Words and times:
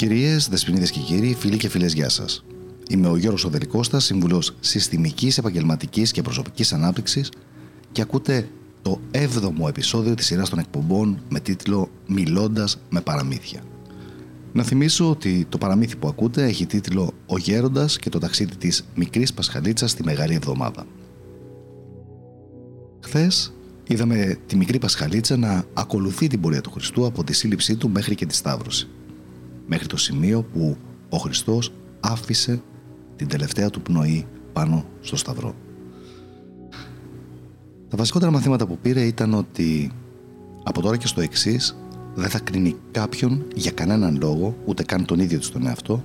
Κυρίες, 0.00 0.48
δεσποινίδες 0.48 0.90
και 0.90 1.00
κύριοι, 1.00 1.34
φίλοι 1.38 1.56
και 1.56 1.68
φίλες, 1.68 1.92
γεια 1.92 2.08
σας. 2.08 2.44
Είμαι 2.88 3.08
ο 3.08 3.16
Γιώργος 3.16 3.44
Οδελικώστας, 3.44 4.04
σύμβουλος 4.04 4.56
συστημικής, 4.60 5.38
επαγγελματικής 5.38 6.10
και 6.12 6.22
προσωπικής 6.22 6.72
ανάπτυξης 6.72 7.30
και 7.92 8.02
ακούτε 8.02 8.48
το 8.82 9.00
7ο 9.10 9.68
επεισόδιο 9.68 10.14
της 10.14 10.26
σειράς 10.26 10.48
των 10.48 10.58
εκπομπών 10.58 11.22
με 11.28 11.40
τίτλο 11.40 11.90
Μιλώντας 12.06 12.80
με 12.90 13.00
παραμύθια. 13.00 13.60
Να 14.52 14.62
θυμίσω 14.62 15.10
ότι 15.10 15.46
το 15.48 15.58
παραμύθι 15.58 15.96
που 15.96 16.08
ακούτε 16.08 16.44
έχει 16.44 16.66
τίτλο 16.66 17.12
Ο 17.26 17.38
Γέροντας 17.38 17.98
και 17.98 18.08
το 18.08 18.18
ταξίδι 18.18 18.56
της 18.56 18.84
μικρής 18.94 19.32
Πασχαλίτσας 19.34 19.90
στη 19.90 20.04
Μεγάλη 20.04 20.34
Εβδομάδα. 20.34 20.86
Χθες 23.00 23.52
είδαμε 23.86 24.38
τη 24.46 24.56
μικρή 24.56 24.78
Πασχαλίτσα 24.78 25.36
να 25.36 25.64
ακολουθεί 25.74 26.26
την 26.26 26.40
πορεία 26.40 26.60
του 26.60 26.70
Χριστού 26.70 27.06
από 27.06 27.24
τη 27.24 27.32
σύλληψή 27.32 27.76
του 27.76 27.90
μέχρι 27.90 28.14
και 28.14 28.26
τη 28.26 28.34
Σταύρωση 28.34 28.88
μέχρι 29.72 29.86
το 29.86 29.96
σημείο 29.96 30.42
που 30.42 30.76
ο 31.08 31.16
Χριστός 31.16 31.72
άφησε 32.00 32.62
την 33.16 33.28
τελευταία 33.28 33.70
του 33.70 33.82
πνοή 33.82 34.26
πάνω 34.52 34.84
στο 35.00 35.16
σταυρό. 35.16 35.54
Τα 37.88 37.96
βασικότερα 37.96 38.30
μαθήματα 38.30 38.66
που 38.66 38.78
πήρε 38.78 39.00
ήταν 39.00 39.34
ότι 39.34 39.90
από 40.62 40.82
τώρα 40.82 40.96
και 40.96 41.06
στο 41.06 41.20
εξής 41.20 41.76
δεν 42.14 42.28
θα 42.28 42.38
κρίνει 42.38 42.76
κάποιον 42.90 43.46
για 43.54 43.70
κανέναν 43.70 44.18
λόγο, 44.20 44.56
ούτε 44.64 44.82
καν 44.82 45.04
τον 45.04 45.20
ίδιο 45.20 45.38
του 45.38 45.50
τον 45.50 45.66
εαυτό, 45.66 46.04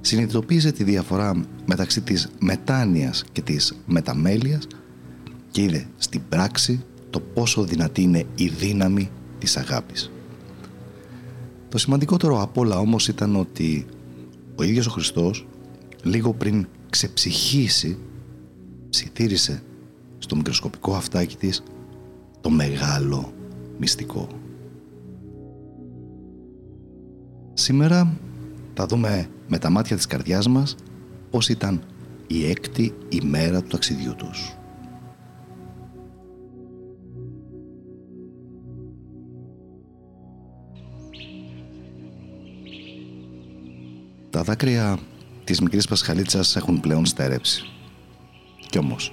συνειδητοποίησε 0.00 0.72
τη 0.72 0.84
διαφορά 0.84 1.44
μεταξύ 1.66 2.00
της 2.00 2.28
μετάνοιας 2.38 3.24
και 3.32 3.42
της 3.42 3.74
μεταμέλειας 3.86 4.66
και 5.50 5.62
είδε 5.62 5.86
στην 5.96 6.20
πράξη 6.28 6.84
το 7.10 7.20
πόσο 7.20 7.62
δυνατή 7.62 8.02
είναι 8.02 8.24
η 8.34 8.48
δύναμη 8.48 9.10
της 9.38 9.56
αγάπης. 9.56 10.10
Το 11.68 11.78
σημαντικότερο 11.78 12.42
απ' 12.42 12.58
όλα 12.58 12.78
όμως 12.78 13.08
ήταν 13.08 13.36
ότι 13.36 13.86
ο 14.56 14.62
ίδιος 14.62 14.86
ο 14.86 14.90
Χριστός 14.90 15.46
λίγο 16.02 16.32
πριν 16.32 16.66
ξεψυχήσει 16.90 17.98
ψιθύρισε 18.90 19.62
στο 20.18 20.36
μικροσκοπικό 20.36 20.94
αυτάκι 20.94 21.36
της 21.36 21.62
το 22.40 22.50
μεγάλο 22.50 23.32
μυστικό. 23.78 24.28
Σήμερα 27.52 28.16
θα 28.74 28.86
δούμε 28.86 29.28
με 29.48 29.58
τα 29.58 29.70
μάτια 29.70 29.96
της 29.96 30.06
καρδιάς 30.06 30.48
μας 30.48 30.76
πώς 31.30 31.48
ήταν 31.48 31.82
η 32.26 32.50
έκτη 32.50 32.94
ημέρα 33.08 33.62
του 33.62 33.68
ταξιδιού 33.68 34.14
τους. 34.14 34.57
Τα 44.38 44.44
δάκρυα 44.44 44.98
της 45.44 45.60
μικρής 45.60 45.86
Πασχαλίτσας 45.86 46.56
έχουν 46.56 46.80
πλέον 46.80 47.06
στερέψει. 47.06 47.64
Κι 48.68 48.78
όμως, 48.78 49.12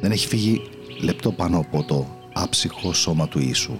δεν 0.00 0.10
έχει 0.10 0.26
φύγει 0.26 0.62
λεπτό 1.00 1.32
πάνω 1.32 1.58
από 1.58 1.82
το 1.82 2.06
άψυχο 2.32 2.92
σώμα 2.92 3.28
του 3.28 3.38
Ιησού. 3.38 3.78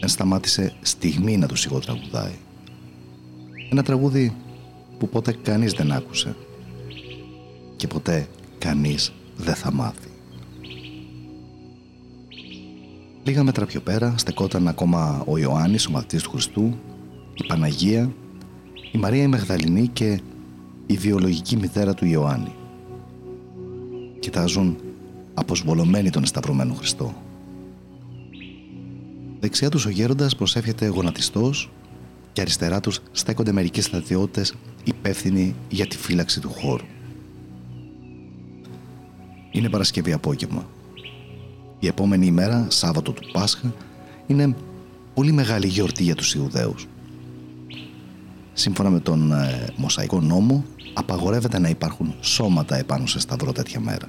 Δεν 0.00 0.08
σταμάτησε 0.08 0.74
στιγμή 0.82 1.36
να 1.36 1.46
του 1.46 1.56
σιγοτραγουδάει. 1.56 2.34
Ένα 3.70 3.82
τραγούδι 3.82 4.36
που 4.98 5.08
ποτέ 5.08 5.36
κανείς 5.42 5.72
δεν 5.72 5.92
άκουσε 5.92 6.36
και 7.76 7.86
ποτέ 7.86 8.28
κανείς 8.58 9.12
δεν 9.36 9.54
θα 9.54 9.72
μάθει. 9.72 10.10
Λίγα 13.22 13.42
μέτρα 13.42 13.66
πιο 13.66 13.80
πέρα 13.80 14.14
στεκόταν 14.16 14.68
ακόμα 14.68 15.22
ο 15.26 15.38
Ιωάννης, 15.38 15.86
ο 15.86 15.90
μαθητής 15.90 16.22
του 16.22 16.30
Χριστού, 16.30 16.78
η 17.34 17.46
Παναγία 17.46 18.12
η 18.94 18.98
Μαρία 18.98 19.22
η 19.22 19.26
Μαγδαληνή 19.26 19.88
και 19.88 20.20
η 20.86 20.96
βιολογική 20.96 21.56
μητέρα 21.56 21.94
του 21.94 22.06
Ιωάννη. 22.06 22.54
Κοιτάζουν 24.18 24.76
αποσβολωμένοι 25.34 26.10
τον 26.10 26.24
σταυρωμένο 26.24 26.74
Χριστό. 26.74 27.14
Δεξιά 29.40 29.68
τους 29.68 29.86
ο 29.86 29.90
γέροντας 29.90 30.36
προσεύχεται 30.36 30.86
γονατιστός 30.86 31.70
και 32.32 32.40
αριστερά 32.40 32.80
τους 32.80 33.00
στέκονται 33.12 33.52
μερικοί 33.52 33.80
στρατιώτες 33.80 34.54
υπεύθυνοι 34.84 35.54
για 35.68 35.86
τη 35.86 35.96
φύλαξη 35.96 36.40
του 36.40 36.50
χώρου. 36.50 36.84
Είναι 39.50 39.68
Παρασκευή 39.68 40.12
απόγευμα. 40.12 40.66
Η 41.78 41.86
επόμενη 41.86 42.26
ημέρα, 42.26 42.66
Σάββατο 42.68 43.12
του 43.12 43.30
Πάσχα, 43.32 43.74
είναι 44.26 44.56
πολύ 45.14 45.32
μεγάλη 45.32 45.66
γιορτή 45.66 46.02
για 46.02 46.14
τους 46.14 46.34
Ιουδαίους 46.34 46.86
σύμφωνα 48.54 48.90
με 48.90 49.00
τον 49.00 49.32
ε, 49.32 49.66
Μοσαϊκό 49.76 50.20
νόμο, 50.20 50.64
απαγορεύεται 50.94 51.58
να 51.58 51.68
υπάρχουν 51.68 52.14
σώματα 52.20 52.76
επάνω 52.76 53.06
σε 53.06 53.20
σταυρό 53.20 53.52
τέτοια 53.52 53.80
μέρα. 53.80 54.08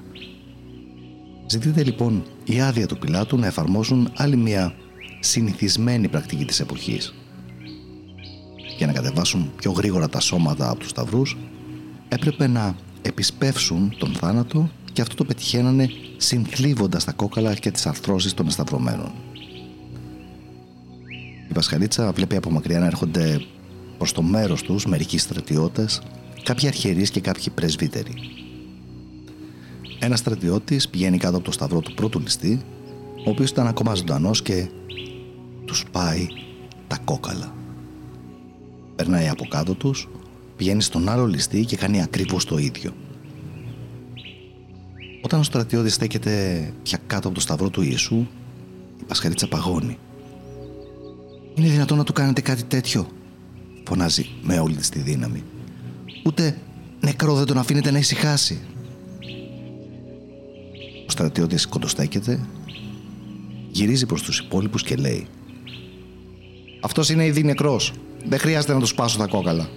Ζητείται 1.47 1.83
λοιπόν 1.83 2.23
η 2.43 2.61
άδεια 2.61 2.87
του 2.87 2.97
Πιλάτου 2.97 3.37
να 3.37 3.45
εφαρμόσουν 3.45 4.11
άλλη 4.15 4.35
μια 4.35 4.73
συνηθισμένη 5.19 6.07
πρακτική 6.07 6.45
της 6.45 6.59
εποχής. 6.59 7.13
Για 8.77 8.87
να 8.87 8.93
κατεβάσουν 8.93 9.51
πιο 9.55 9.71
γρήγορα 9.71 10.09
τα 10.09 10.19
σώματα 10.19 10.69
από 10.69 10.79
τους 10.79 10.89
σταυρούς, 10.89 11.37
έπρεπε 12.07 12.47
να 12.47 12.75
επισπεύσουν 13.01 13.95
τον 13.97 14.13
θάνατο 14.13 14.69
και 14.93 15.01
αυτό 15.01 15.15
το 15.15 15.25
πετυχαίνανε 15.25 15.89
συνθλίβοντας 16.17 17.03
τα 17.03 17.11
κόκαλα 17.11 17.53
και 17.53 17.71
τις 17.71 17.85
αρθρώσεις 17.85 18.33
των 18.33 18.49
σταυρωμένων. 18.49 19.11
Η 21.49 21.53
Πασχαλίτσα 21.53 22.11
βλέπει 22.11 22.35
από 22.35 22.51
μακριά 22.51 22.79
να 22.79 22.85
έρχονται 22.85 23.45
προς 23.97 24.11
το 24.11 24.21
μέρος 24.21 24.61
τους 24.61 24.85
μερικοί 24.85 25.17
στρατιώτες, 25.17 26.01
κάποιοι 26.43 26.67
αρχιερείς 26.67 27.09
και 27.09 27.19
κάποιοι 27.19 27.49
πρεσβύτεροι. 27.55 28.13
Ένας 29.99 30.19
στρατιώτης 30.19 30.89
πηγαίνει 30.89 31.17
κάτω 31.17 31.35
από 31.35 31.45
το 31.45 31.51
σταυρό 31.51 31.79
του 31.79 31.93
πρώτου 31.93 32.19
ληστή, 32.19 32.61
ο 33.25 33.29
οποίος 33.29 33.49
ήταν 33.49 33.67
ακόμα 33.67 33.93
ζωντανός 33.93 34.41
και 34.41 34.67
τους 35.65 35.85
πάει 35.91 36.27
τα 36.87 36.97
κόκαλα. 37.05 37.53
Περνάει 38.95 39.27
από 39.27 39.45
κάτω 39.45 39.73
τους, 39.73 40.09
πηγαίνει 40.55 40.81
στον 40.81 41.09
άλλο 41.09 41.25
ληστή 41.25 41.65
και 41.65 41.75
κάνει 41.75 42.01
ακριβώς 42.01 42.45
το 42.45 42.57
ίδιο. 42.57 42.91
Όταν 45.21 45.39
ο 45.39 45.43
στρατιώτης 45.43 45.93
στέκεται 45.93 46.73
πια 46.83 46.99
κάτω 47.07 47.27
από 47.27 47.35
το 47.35 47.41
σταυρό 47.41 47.69
του 47.69 47.81
Ιησού, 47.81 48.27
η 48.99 49.03
Πασχαρίτσα 49.07 49.47
παγώνει. 49.47 49.97
Είναι 51.55 51.67
δυνατόν 51.67 51.97
να 51.97 52.03
του 52.03 52.13
κάνετε 52.13 52.41
κάτι 52.41 52.63
τέτοιο, 52.63 53.07
φωνάζει 53.85 54.29
με 54.41 54.59
όλη 54.59 54.75
της 54.75 54.89
τη 54.89 54.99
δύναμη. 54.99 55.43
Ούτε 56.25 56.57
νεκρό 56.99 57.35
δεν 57.35 57.45
τον 57.45 57.57
αφήνεται 57.57 57.91
να 57.91 57.97
ησυχάσει. 57.97 58.61
Ο 61.07 61.11
στρατιώτης 61.11 61.65
κοντοστέκεται, 61.65 62.39
γυρίζει 63.71 64.05
προς 64.05 64.21
τους 64.21 64.39
υπόλοιπους 64.39 64.83
και 64.83 64.95
λέει 64.95 65.27
«Αυτός 66.81 67.09
είναι 67.09 67.25
ήδη 67.25 67.43
νεκρός. 67.43 67.93
Δεν 68.25 68.39
χρειάζεται 68.39 68.73
να 68.73 68.79
του 68.79 68.85
σπάσω 68.85 69.17
τα 69.17 69.27
κόκαλα». 69.27 69.69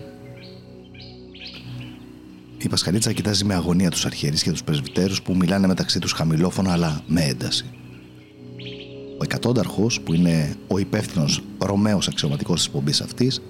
Η 2.59 2.69
Πασχαλίτσα 2.69 3.13
κοιτάζει 3.13 3.45
με 3.45 3.55
αγωνία 3.55 3.91
τους 3.91 4.05
αρχιερείς 4.05 4.43
και 4.43 4.51
τους 4.51 4.63
πρεσβυτέρους 4.63 5.23
που 5.23 5.37
μιλάνε 5.37 5.67
μεταξύ 5.67 5.99
τους 5.99 6.13
χαμηλόφωνα 6.13 6.73
αλλά 6.73 7.03
με 7.07 7.25
ένταση. 7.25 7.65
Ο 9.19 9.25
εκατόνταρχος 9.25 10.01
που 10.01 10.15
είναι 10.15 10.57
ο 10.69 10.79
υπεύθυνος 10.79 11.43
Ρωμαίος 11.59 12.09
αξιωματικός 12.09 12.59
της 12.59 12.71
πομπής 12.71 13.01
αυτής 13.01 13.43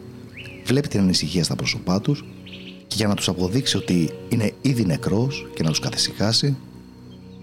βλέπει 0.69 0.89
την 0.89 1.01
ανησυχία 1.01 1.45
στα 1.45 1.57
πρόσωπά 1.57 2.01
τους 2.01 2.25
και 2.87 2.95
για 2.97 3.07
να 3.07 3.15
τους 3.15 3.29
αποδείξει 3.29 3.77
ότι 3.77 4.11
είναι 4.29 4.53
ήδη 4.61 4.85
νεκρός 4.85 5.47
και 5.55 5.63
να 5.63 5.69
τους 5.69 5.81
καθησυχάσει, 5.81 6.57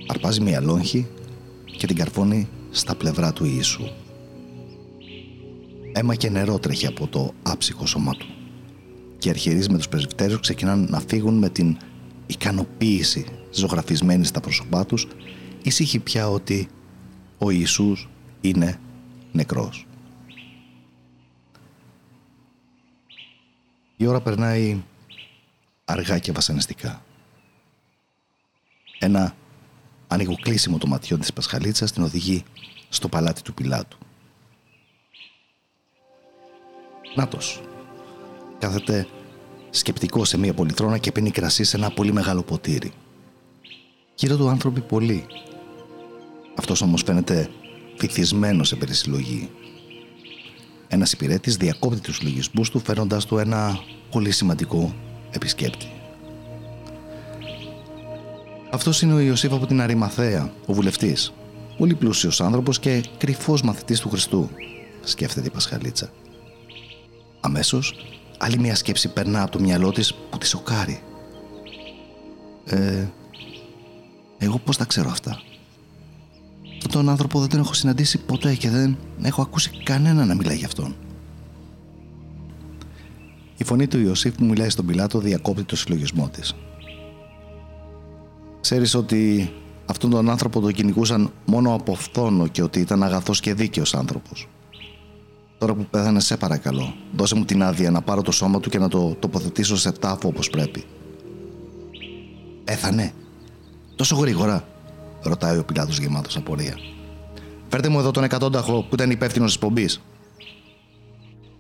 αρπάζει 0.07 0.42
μια 0.42 0.62
λόγχη 0.62 1.07
και 1.77 1.88
την 1.88 1.95
καρφώνει 1.95 2.48
στα 2.72 2.95
πλευρά 2.95 3.33
του 3.33 3.45
Ιησού. 3.45 3.83
Έμα 5.92 6.16
και 6.16 6.30
νερό 6.30 6.60
τρέχει 6.60 6.88
από 6.88 7.07
το 7.07 7.33
άψυχο 7.44 7.86
σώμα 7.86 8.12
του 8.12 8.25
και 9.18 9.28
οι 9.28 9.31
αρχιερείς 9.31 9.69
με 9.69 9.78
τους 9.78 9.88
πρεσβυτέρους 9.88 10.39
ξεκινάνε 10.39 10.86
να 10.89 11.00
φύγουν 11.00 11.38
με 11.38 11.50
την 11.50 11.78
ικανοποίηση 12.28 13.25
ζωγραφισμένη 13.51 14.25
στα 14.25 14.39
πρόσωπά 14.39 14.86
τους 14.86 15.07
ήσυχοι 15.63 16.00
πια 16.00 16.30
ότι 16.30 16.68
ο 17.38 17.50
Ιησούς 17.50 18.10
είναι 18.42 18.80
νεκρός. 19.31 19.88
Η 23.97 24.06
ώρα 24.06 24.21
περνάει 24.21 24.83
αργά 25.86 26.19
και 26.19 26.31
βασανιστικά. 26.31 27.03
Ένα 29.00 29.36
ανοιγοκλείσιμο 30.07 30.77
των 30.77 30.89
ματιών 30.89 31.19
της 31.19 31.33
Πασχαλίτσας 31.33 31.92
την 31.92 32.03
οδηγεί 32.03 32.44
στο 32.89 33.09
παλάτι 33.09 33.42
του 33.42 33.53
Πιλάτου. 33.53 33.97
Νάτος. 37.15 37.62
Κάθεται 38.59 39.07
σκεπτικός 39.69 40.30
σε 40.30 40.38
μία 40.38 40.53
πολυθρόνα 40.53 40.97
και 40.97 41.12
πίνει 41.12 41.31
κρασί 41.31 41.63
σε 41.63 41.77
ένα 41.77 41.89
πολύ 41.89 42.13
μεγάλο 42.13 42.44
ποτήρι. 42.44 42.92
Γύρω 44.15 44.38
του 44.38 44.50
άνθρωποι 44.50 44.81
πολλοί. 44.81 45.25
Αυτός 46.57 46.81
όμως 46.81 47.03
φαίνεται 47.06 47.50
βυθισμένο 47.97 48.63
σε 48.63 48.75
περισυλλογή. 48.75 49.50
Ένας 50.95 51.12
υπηρέτης 51.12 51.57
διακόπτει 51.57 52.00
τους 52.00 52.21
λογισμούς 52.21 52.69
του 52.69 52.80
φέροντας 52.80 53.25
του 53.25 53.38
ένα 53.38 53.80
πολύ 54.12 54.31
σημαντικό 54.31 54.95
επισκέπτη. 55.31 55.92
Αυτός 58.71 59.01
είναι 59.01 59.13
ο 59.13 59.19
Ιωσήφ 59.19 59.53
από 59.53 59.65
την 59.65 59.81
Αρημαθέα, 59.81 60.51
ο 60.65 60.74
βουλευτής. 60.74 61.33
Πολύ 61.77 61.95
πλούσιος 61.95 62.42
άνθρωπος 62.42 62.80
και 62.80 63.03
κρυφός 63.18 63.62
μαθητής 63.62 64.00
του 64.00 64.09
Χριστού, 64.09 64.50
σκέφτεται 65.03 65.47
η 65.47 65.50
Πασχαλίτσα. 65.50 66.09
Αμέσως, 67.39 67.95
άλλη 68.38 68.57
μια 68.57 68.75
σκέψη 68.75 69.13
περνά 69.13 69.42
από 69.42 69.51
το 69.51 69.59
μυαλό 69.59 69.92
της 69.92 70.13
που 70.13 70.38
τη 70.38 70.47
σοκάρει. 70.47 71.01
Ε, 72.65 73.07
εγώ 74.38 74.59
πώς 74.59 74.77
τα 74.77 74.86
ξέρω 74.86 75.09
αυτά; 75.09 75.42
Αυτόν 76.95 77.09
τον 77.09 77.19
άνθρωπο 77.19 77.39
δεν 77.39 77.50
τον 77.50 77.59
έχω 77.59 77.74
συναντήσει 77.74 78.18
ποτέ 78.18 78.56
και 78.56 78.69
δεν 78.69 78.97
έχω 79.21 79.42
ακούσει 79.42 79.69
κανένα 79.83 80.25
να 80.25 80.36
μιλάει 80.36 80.57
γι' 80.57 80.65
αυτόν. 80.65 80.95
Η 83.57 83.63
φωνή 83.63 83.88
του 83.88 84.00
Ιωσήφ 84.00 84.36
που 84.36 84.45
μιλάει 84.45 84.69
στον 84.69 84.86
Πιλάτο 84.86 85.19
διακόπτει 85.19 85.63
το 85.63 85.75
συλλογισμό 85.75 86.30
της. 86.30 86.56
Ξέρεις 88.62 88.94
ότι 88.94 89.51
αυτόν 89.86 90.09
τον 90.09 90.30
άνθρωπο 90.30 90.59
τον 90.59 90.74
κυνηγούσαν 90.74 91.31
μόνο 91.45 91.74
από 91.74 91.95
φθόνο 91.95 92.47
και 92.47 92.63
ότι 92.63 92.80
ήταν 92.80 93.03
αγαθός 93.03 93.39
και 93.39 93.53
δίκαιος 93.53 93.95
άνθρωπος. 93.95 94.47
Τώρα 95.57 95.74
που 95.74 95.86
πέθανε 95.89 96.19
σε 96.19 96.38
παρακαλώ, 96.38 96.94
δώσε 97.15 97.36
μου 97.36 97.45
την 97.45 97.63
άδεια 97.63 97.92
να 97.92 98.01
πάρω 98.01 98.21
το 98.21 98.31
σώμα 98.31 98.59
του 98.59 98.69
και 98.69 98.80
να 98.80 98.88
το 98.88 99.15
τοποθετήσω 99.19 99.77
σε 99.77 99.92
τάφο 99.92 100.27
όπως 100.27 100.50
πρέπει. 100.50 100.83
Πέθανε. 102.63 103.13
Τόσο 103.95 104.15
γρήγορα, 104.15 104.68
ρωτάει 105.30 105.57
ο 105.57 105.63
Πιλάτος 105.63 106.00
γεμάτος 106.00 106.38
απορία. 106.38 106.75
Φέρτε 107.68 107.89
μου 107.89 108.00
εδώ 108.00 108.12
τον 108.12 108.24
εκατόνταχο 108.24 108.81
που 108.83 108.95
ήταν 108.95 109.12
υπεύθυνος 109.12 109.48
της 109.48 109.60
πομπή. 109.60 109.89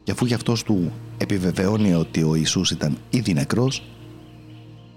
Και 0.03 0.11
αφού 0.11 0.25
γι' 0.25 0.33
αυτός 0.33 0.63
του 0.63 0.91
επιβεβαιώνει 1.17 1.93
ότι 1.93 2.23
ο 2.23 2.35
Ιησούς 2.35 2.71
ήταν 2.71 2.97
ήδη 3.09 3.33
νεκρός, 3.33 3.83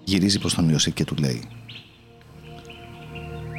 γυρίζει 0.05 0.38
προς 0.38 0.55
τον 0.55 0.69
Ιωσήφ 0.69 0.94
και 0.94 1.05
του 1.05 1.15
λέει 1.15 1.49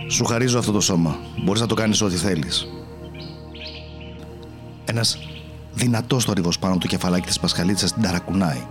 «Σου 0.09 0.25
χαρίζω 0.25 0.59
αυτό 0.59 0.71
το 0.71 0.79
σώμα. 0.79 1.17
Μπορείς 1.44 1.62
να 1.62 1.67
το 1.67 1.75
κάνεις 1.75 2.01
ό,τι 2.01 2.15
θέλεις». 2.15 2.67
Ένας 4.85 5.17
δυνατός 5.73 6.25
θόρυβος 6.25 6.59
πάνω 6.59 6.77
του 6.77 6.88
κεφαλάκι 6.88 7.27
της 7.27 7.39
Πασχαλίτσας 7.39 7.94
την 7.94 8.01
ταρακουνάει. 8.01 8.67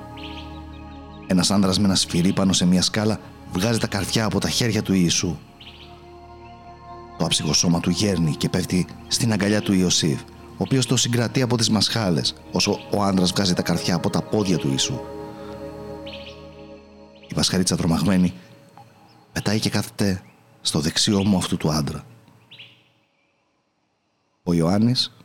Ένας 1.26 1.50
άνδρας 1.50 1.78
με 1.78 1.84
ένα 1.84 1.94
σφυρί 1.94 2.32
πάνω 2.32 2.52
σε 2.52 2.66
μια 2.66 2.82
σκάλα 2.82 3.20
βγάζει 3.52 3.78
τα 3.78 3.86
καρδιά 3.86 4.24
από 4.24 4.40
τα 4.40 4.48
χέρια 4.48 4.82
του 4.82 4.92
Ιησού. 4.92 5.36
Το 7.18 7.24
άψυχο 7.24 7.52
σώμα 7.52 7.80
του 7.80 7.90
γέρνει 7.90 8.34
και 8.36 8.48
πέφτει 8.48 8.86
στην 9.08 9.32
αγκαλιά 9.32 9.60
του 9.60 9.72
Ιωσήφ, 9.72 10.20
ο 10.22 10.56
οποίος 10.56 10.86
το 10.86 10.96
συγκρατεί 10.96 11.42
από 11.42 11.56
τις 11.56 11.70
μασχάλες, 11.70 12.34
όσο 12.52 12.78
ο 12.90 13.02
άνδρας 13.02 13.30
βγάζει 13.30 13.54
τα 13.54 13.62
καρδιά 13.62 13.94
από 13.94 14.10
τα 14.10 14.22
πόδια 14.22 14.58
του 14.58 14.68
Ιησού. 14.70 15.00
Η 17.28 17.34
Πασχαλίτσα 17.34 17.76
τρομαγμένη 17.76 18.32
πετάει 19.32 19.58
και 19.58 19.70
κάθεται 19.70 20.22
στο 20.60 20.80
δεξιό 20.80 21.24
μου 21.24 21.36
αυτού 21.36 21.56
του 21.56 21.70
άντρα. 21.70 22.04
Ο 24.42 24.54
Ιωάννης, 24.54 25.16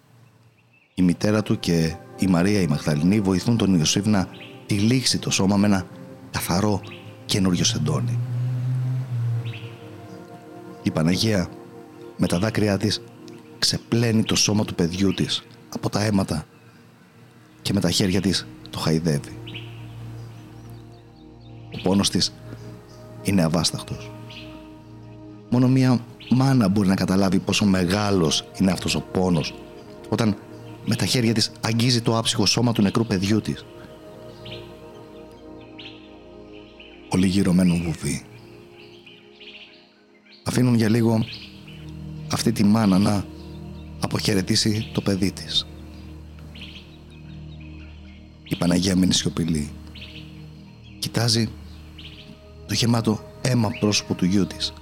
η 0.93 1.01
μητέρα 1.01 1.43
του 1.43 1.59
και 1.59 1.95
η 2.19 2.27
Μαρία 2.27 2.61
η 2.61 2.67
Μαγδαληνή 2.67 3.19
βοηθούν 3.19 3.57
τον 3.57 3.73
Ιωσήφ 3.73 4.05
να 4.05 4.27
τυλίξει 4.65 5.17
το 5.17 5.29
σώμα 5.29 5.57
με 5.57 5.65
ένα 5.67 5.87
καθαρό 6.31 6.81
καινούριο 7.25 7.63
σεντόνι. 7.63 8.19
Η 10.83 10.91
Παναγία 10.91 11.49
με 12.17 12.27
τα 12.27 12.39
δάκρυά 12.39 12.77
της 12.77 13.01
ξεπλένει 13.59 14.23
το 14.23 14.35
σώμα 14.35 14.65
του 14.65 14.75
παιδιού 14.75 15.13
της 15.13 15.43
από 15.69 15.89
τα 15.89 16.03
αίματα 16.03 16.45
και 17.61 17.73
με 17.73 17.79
τα 17.79 17.91
χέρια 17.91 18.21
της 18.21 18.47
το 18.69 18.79
χαϊδεύει. 18.79 19.37
Ο 21.77 21.81
πόνος 21.83 22.09
της 22.09 22.33
είναι 23.23 23.43
αβάσταχτος. 23.43 24.11
Μόνο 25.49 25.67
μία 25.67 25.99
μάνα 26.29 26.67
μπορεί 26.67 26.87
να 26.87 26.95
καταλάβει 26.95 27.39
πόσο 27.39 27.65
μεγάλος 27.65 28.45
είναι 28.59 28.71
αυτός 28.71 28.95
ο 28.95 29.01
πόνος 29.01 29.53
όταν 30.09 30.37
με 30.85 30.95
τα 30.95 31.05
χέρια 31.05 31.33
της 31.33 31.51
αγγίζει 31.61 32.01
το 32.01 32.17
άψυχο 32.17 32.45
σώμα 32.45 32.71
του 32.71 32.81
νεκρού 32.81 33.05
παιδιού 33.05 33.41
της. 33.41 33.65
Όλοι 37.09 37.27
γύρω 37.27 37.53
μένουν 37.53 37.83
βουβοί. 37.83 38.25
Αφήνουν 40.43 40.75
για 40.75 40.89
λίγο 40.89 41.25
αυτή 42.33 42.51
τη 42.51 42.63
μάνα 42.63 42.97
να 42.97 43.25
αποχαιρετήσει 43.99 44.89
το 44.93 45.01
παιδί 45.01 45.31
της. 45.31 45.67
Η 48.43 48.55
Παναγία 48.55 48.95
μένει 48.95 49.13
σιωπηλή. 49.13 49.71
Κοιτάζει 50.99 51.49
το 52.67 52.73
γεμάτο 52.73 53.19
αίμα 53.41 53.69
πρόσωπο 53.79 54.13
του 54.13 54.25
γιού 54.25 54.47
της. 54.47 54.73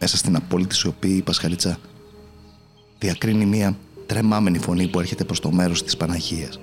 Μέσα 0.00 0.16
στην 0.16 0.36
απόλυτη 0.36 0.74
σιωπή 0.74 1.08
η 1.08 1.22
Πασχαλίτσα 1.22 1.78
διακρίνει 2.98 3.46
μία 3.46 3.76
τρεμάμενη 4.06 4.58
φωνή 4.58 4.88
που 4.88 5.00
έρχεται 5.00 5.24
προς 5.24 5.40
το 5.40 5.50
μέρος 5.50 5.82
της 5.82 5.96
Παναγίας. 5.96 6.60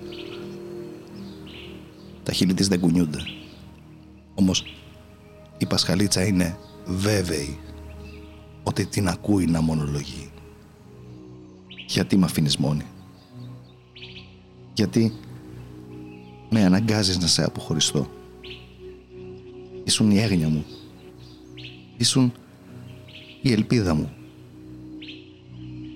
Τα 2.24 2.34
χείλη 2.34 2.54
της 2.54 2.68
δεν 2.68 2.80
κουνιούνται. 2.80 3.20
Όμως 4.36 4.64
η 5.58 5.66
Πασχαλίτσα 5.66 6.26
είναι 6.26 6.58
βέβαιη 6.86 7.60
ότι 8.64 8.86
την 8.86 9.08
ακούει 9.08 9.46
να 9.46 9.62
μονολογεί. 9.62 10.32
Γιατί 11.88 12.18
με 12.18 12.26
αφήνεις 12.26 12.58
μόνη; 12.58 12.86
Γιατί 14.74 15.14
με 16.50 16.64
αναγκάζεις 16.64 17.18
να 17.18 17.28
σε 17.28 17.44
αποχωριστώ; 17.44 18.08
Ήσουν 19.84 20.12
η 20.12 20.20
έγνοια 20.20 20.50
μου. 20.50 20.66
Ήσουν 21.98 22.34
η 23.42 23.52
ελπίδα 23.52 23.94
μου. 23.94 24.12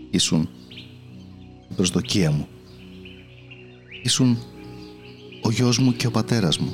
Ήσουν 0.09 0.49
η 1.69 1.73
προσδοκία 1.75 2.31
μου. 2.31 2.47
Ήσουν 4.03 4.37
ο 5.41 5.49
γιος 5.51 5.79
μου 5.79 5.93
και 5.93 6.07
ο 6.07 6.11
πατέρας 6.11 6.57
μου. 6.57 6.73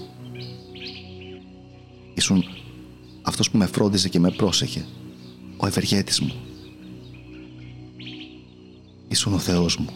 Ήσουν 2.14 2.44
αυτός 3.22 3.52
που 3.52 3.58
με 3.58 3.66
φρόντιζε 3.66 4.10
και 4.10 4.20
με 4.20 4.32
πρόσεχε. 4.32 4.86
Ο 5.62 5.68
ευεργέτης 5.68 6.20
μου. 6.20 6.34
Ήσουν 9.08 9.34
ο 9.34 9.40
Θεός 9.40 9.78
μου. 9.78 9.90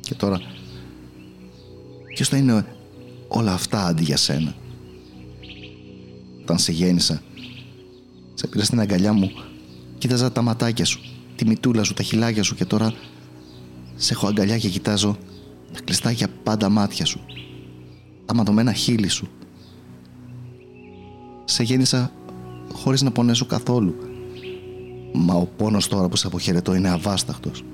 Και 0.00 0.14
τώρα 0.14 0.40
ποιος 2.14 2.28
θα 2.28 2.36
είναι 2.36 2.66
όλα 3.28 3.52
αυτά 3.52 3.86
αντί 3.86 4.02
για 4.02 4.16
σένα; 4.16 4.54
Όταν 6.42 6.58
σε 6.58 6.72
γέννησα 6.72 7.22
σε 8.34 8.46
πήρα 8.46 8.64
στην 8.64 8.80
αγκαλιά 8.80 9.12
μου, 9.12 9.30
κοίταζα 9.98 10.32
τα 10.32 10.42
ματάκια 10.42 10.84
σου, 10.84 11.00
τη 11.36 11.46
μητούλα 11.46 11.82
σου, 11.82 11.94
τα 11.94 12.02
χιλάκια 12.02 12.42
σου 12.42 12.54
και 12.54 12.64
τώρα 12.64 12.94
σε 13.94 14.12
έχω 14.12 14.26
αγκαλιά 14.26 14.58
και 14.58 14.68
κοιτάζω 14.68 15.18
τα 15.72 15.80
κλειστά 15.84 16.10
για 16.10 16.28
πάντα 16.42 16.68
μάτια 16.68 17.04
σου, 17.04 17.20
τα 18.26 18.34
ματωμένα 18.34 18.72
χείλη 18.72 19.08
σου. 19.08 19.28
Σε 21.44 21.62
γέννησα 21.62 22.12
χωρίς 22.72 23.02
να 23.02 23.10
πονέσω 23.10 23.46
καθόλου, 23.46 23.94
μα 25.12 25.34
ο 25.34 25.46
πόνος 25.46 25.88
τώρα 25.88 26.08
που 26.08 26.16
σε 26.16 26.26
αποχαιρετώ 26.26 26.74
είναι 26.74 26.90
αβάσταχτος. 26.90 27.64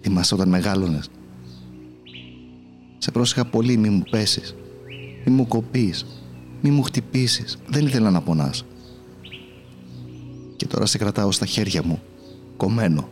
Θυμάσαι 0.00 0.34
όταν 0.34 0.48
μεγάλωνες. 0.48 1.10
Σε 2.98 3.10
πρόσεχα 3.10 3.44
πολύ 3.44 3.76
μη 3.76 3.88
μου 3.88 4.02
πέσεις, 4.10 4.54
μη 5.24 5.32
μου 5.32 5.46
κοπείς, 5.46 6.06
μη 6.60 6.70
μου 6.70 6.82
χτυπήσεις. 6.82 7.58
Δεν 7.66 7.86
ήθελα 7.86 8.10
να 8.10 8.20
πονάς. 8.20 8.64
Και 10.56 10.66
τώρα 10.66 10.86
σε 10.86 10.98
κρατάω 10.98 11.32
στα 11.32 11.46
χέρια 11.46 11.82
μου, 11.82 12.02
κομμένο, 12.56 13.08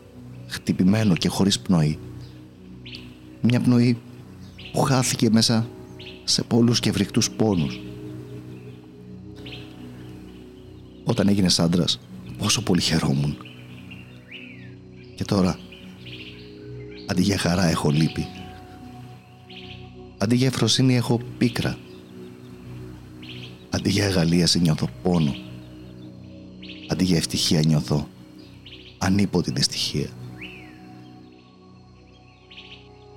χτυπημένο 0.46 1.14
και 1.16 1.28
χωρίς 1.28 1.60
πνοή. 1.60 1.98
Μια 3.40 3.60
πνοή 3.60 3.98
που 4.72 4.80
χάθηκε 4.80 5.30
μέσα 5.30 5.68
σε 6.24 6.42
πολλούς 6.42 6.80
και 6.80 6.90
βρυχτούς 6.90 7.30
πόνους. 7.30 7.80
Όταν 11.08 11.28
έγινες 11.28 11.58
άντρας, 11.58 12.00
πόσο 12.38 12.62
πολύ 12.62 12.80
χαιρόμουν. 12.80 13.36
Και 15.14 15.24
τώρα, 15.24 15.58
αντί 17.06 17.22
για 17.22 17.38
χαρά 17.38 17.64
έχω 17.64 17.90
λύπη. 17.90 18.26
Αντί 20.18 20.36
για 20.36 20.46
ευφροσύνη 20.46 20.96
έχω 20.96 21.20
πίκρα. 21.38 21.78
Αντί 23.70 23.90
για 23.90 24.06
αγαλίαση 24.06 24.60
νιώθω 24.60 24.88
πόνο. 25.02 25.34
Αντί 26.88 27.04
για 27.04 27.16
ευτυχία 27.16 27.62
νιώθω 27.66 28.08
ανίποτη 28.98 29.50
δυστυχία. 29.52 30.08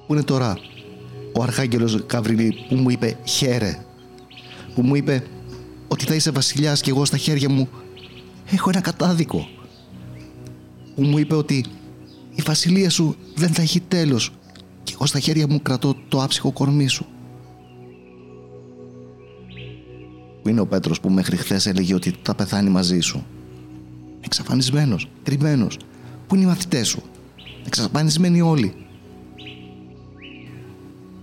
Πού 0.08 0.14
είναι 0.14 0.24
τώρα 0.24 0.58
ο 1.34 1.44
Αρχάγγελος 1.44 2.04
Καβριλή 2.06 2.66
που 2.70 2.76
μου 2.76 2.90
είπε 2.90 3.18
χαίρε. 3.24 3.86
Που 4.76 4.82
μου 4.82 4.96
είπε 4.96 5.24
ότι 6.02 6.10
θα 6.10 6.16
είσαι 6.16 6.32
βασιλιάς 6.32 6.82
και 6.82 6.90
εγώ 6.90 7.06
στα 7.06 7.18
χέρια 7.18 7.50
μου 7.50 7.70
έχω 8.52 8.70
ένα 8.70 8.82
κατάδικο. 8.82 9.48
Που 10.96 11.04
μου 11.04 11.18
είπε 11.18 11.36
ότι 11.36 11.66
η 12.36 12.42
βασιλεία 12.46 12.90
σου 12.90 13.16
δεν 13.36 13.54
θα 13.54 13.62
έχει 13.62 13.80
τέλος 13.80 14.32
και 14.84 14.94
εγώ 14.94 15.06
στα 15.06 15.20
χέρια 15.20 15.48
μου 15.48 15.62
κρατώ 15.62 15.96
το 16.08 16.24
άψυχο 16.24 16.52
κορμί 16.52 16.88
σου. 16.88 17.06
Πού 20.42 20.50
είναι 20.50 20.60
ο 20.60 20.68
Πέτρος 20.68 21.00
που 21.00 21.10
μέχρι 21.10 21.36
χθες 21.38 21.66
έλεγε 21.66 21.94
ότι 21.94 22.16
θα 22.22 22.36
πεθάνει 22.36 22.70
μαζί 22.70 23.00
σου. 23.00 23.26
Εξαφανισμένος, 24.22 25.08
κρυμμένος. 25.24 25.78
Πού 26.28 26.36
είναι 26.36 26.44
οι 26.44 26.48
μαθητές 26.48 26.88
σου. 26.88 27.02
Εξαφανισμένοι 27.66 28.42
όλοι. 28.42 28.74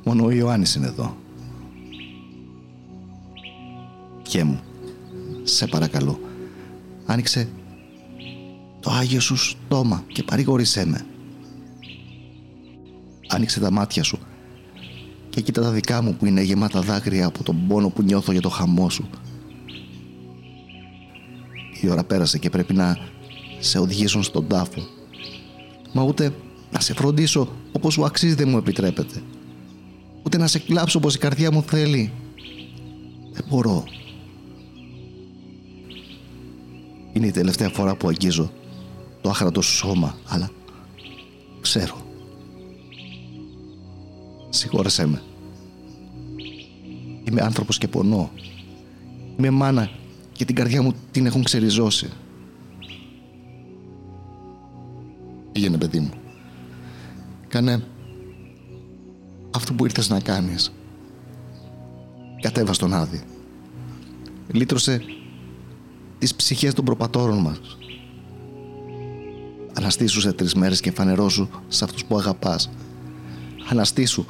Μόνο 0.04 0.25
ο 0.25 0.30
Ιωάννης 0.30 0.75
είναι 0.75 0.87
εδώ. 0.87 1.16
Πιέ 4.23 4.44
μου, 4.44 4.61
σε 5.49 5.67
παρακαλώ, 5.67 6.21
άνοιξε 7.07 7.49
το 8.81 8.90
Άγιο 8.90 9.21
σου 9.21 9.37
στόμα 9.37 10.05
και 10.12 10.23
παρηγόρησέ 10.23 10.87
με. 10.87 11.07
Άνοιξε 13.28 13.61
τα 13.61 13.71
μάτια 13.71 14.02
σου 14.02 14.19
και 15.31 15.40
κοίτα 15.40 15.62
τα 15.62 15.71
δικά 15.71 16.02
μου 16.02 16.14
που 16.14 16.26
είναι 16.26 16.43
γεμάτα 16.43 16.81
δάκρυα 16.81 17.26
από 17.26 17.43
τον 17.43 17.67
πόνο 17.67 17.88
που 17.88 18.02
νιώθω 18.02 18.33
για 18.33 18.40
το 18.40 18.49
χαμό 18.49 18.90
σου. 18.90 19.09
Η 21.81 21.90
ώρα 21.90 22.05
πέρασε 22.05 22.38
και 22.38 22.50
πρέπει 22.50 22.75
να 22.75 22.99
σε 23.59 23.78
οδηγήσουν 23.78 24.23
στον 24.23 24.47
τάφο. 24.49 24.83
Μα 25.93 26.02
ούτε 26.02 26.35
να 26.73 26.81
σε 26.81 26.95
φροντίσω 26.95 27.49
όπως 27.73 27.93
σου 27.93 28.05
αξίζει 28.05 28.35
δεν 28.35 28.49
μου 28.49 28.57
επιτρέπεται. 28.57 29.23
Ούτε 30.23 30.38
να 30.38 30.47
σε 30.47 30.59
κλάψω 30.59 30.99
όπως 30.99 31.14
η 31.14 31.19
καρδιά 31.19 31.52
μου 31.52 31.62
θέλει. 31.62 32.12
Δεν 33.33 33.45
μπορώ. 33.49 33.85
Είναι 37.19 37.27
η 37.27 37.31
τελευταία 37.31 37.69
φορά 37.69 37.97
που 37.97 38.09
αγγίζω 38.09 38.53
το 39.21 39.29
άχρατο 39.31 39.63
σου 39.63 39.73
σώμα, 39.73 40.17
αλλά 40.29 40.51
ξέρω. 41.61 41.97
Συγχώρεσέ 44.49 45.07
με. 45.07 45.23
Είμαι 47.25 47.43
άνθρωπος 47.43 47.79
και 47.79 47.89
πονώ. 47.89 48.31
Είμαι 49.37 49.51
μάνα 49.51 49.91
και 50.33 50.45
την 50.45 50.55
καρδιά 50.55 50.83
μου 50.83 50.93
την 51.11 51.27
έχουν 51.27 51.43
ξεριζώσει. 51.43 52.11
Πήγαινε 55.53 55.79
παιδί 55.79 56.01
μου. 56.01 56.13
Κάνε 57.49 57.85
αυτό 59.51 59.73
που 59.73 59.85
ήρθες 59.85 60.09
να 60.09 60.21
κάνεις. 60.21 60.73
Κατέβα 62.41 62.73
στον 62.73 62.95
Άδη. 62.95 63.23
Λύτρωσε 64.53 65.03
τις 66.19 66.35
ψυχές 66.35 66.75
των 66.75 66.85
προπατόρων 66.85 67.39
μας. 67.39 67.61
Αναστήσου 69.73 70.21
σε 70.21 70.33
τρεις 70.33 70.55
μέρες 70.55 70.81
και 70.81 70.91
φανερώσου 70.91 71.49
σε 71.69 71.85
αυτούς 71.85 72.05
που 72.05 72.19
αγαπάς. 72.19 72.71
Αναστήσου, 73.71 74.27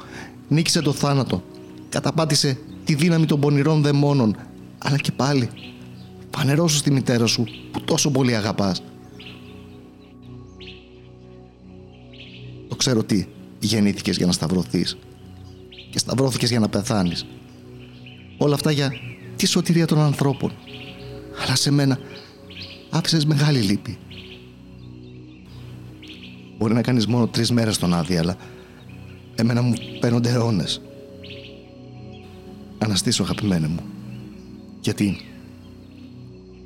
νίκησε 0.47 0.81
το 0.81 0.93
θάνατο, 0.93 1.43
καταπάτησε 1.89 2.59
τη 2.83 2.95
δύναμη 2.95 3.25
των 3.25 3.39
πονηρών 3.39 3.81
δαιμόνων, 3.81 4.35
αλλά 4.77 4.97
και 4.97 5.11
πάλι 5.11 5.49
φανερώσου 6.31 6.77
στη 6.77 6.91
μητέρα 6.91 7.25
σου 7.25 7.43
που 7.71 7.81
τόσο 7.81 8.11
πολύ 8.11 8.35
αγαπάς. 8.35 8.81
Το 12.67 12.75
ξέρω 12.75 13.03
τι 13.03 13.27
γεννήθηκες 13.59 14.17
για 14.17 14.25
να 14.25 14.31
σταυρωθείς 14.31 14.97
και 15.91 15.99
σταυρώθηκες 15.99 16.49
για 16.49 16.59
να 16.59 16.69
πεθάνεις. 16.69 17.25
Όλα 18.37 18.53
αυτά 18.53 18.71
για 18.71 18.91
τη 19.35 19.45
σωτηρία 19.47 19.85
των 19.85 19.99
ανθρώπων. 19.99 20.51
Αλλά 21.43 21.55
σε 21.55 21.71
μένα 21.71 21.99
άφησες 22.89 23.25
μεγάλη 23.25 23.59
λύπη. 23.59 23.97
Μπορεί 26.57 26.73
να 26.73 26.81
κάνεις 26.81 27.07
μόνο 27.07 27.27
τρεις 27.27 27.51
μέρες 27.51 27.77
τον 27.77 27.93
άδει, 27.93 28.17
αλλά 28.17 28.35
εμένα 29.35 29.61
μου 29.61 29.73
παίρνονται 29.99 30.29
αιώνες. 30.29 30.81
Αναστήσω 32.77 33.23
αγαπημένε 33.23 33.67
μου. 33.67 33.83
Γιατί; 34.81 35.17